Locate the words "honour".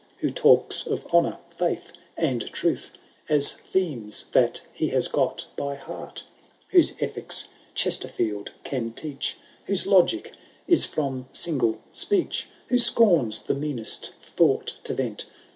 1.13-1.37